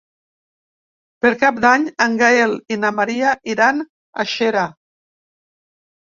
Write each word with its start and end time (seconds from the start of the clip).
Per 1.25 1.29
Cap 1.43 1.59
d'Any 1.65 1.85
en 2.05 2.15
Gaël 2.21 2.57
i 2.77 2.79
na 2.85 2.91
Maria 3.01 3.35
iran 3.55 3.85
a 3.85 4.27
Xera. 4.35 4.67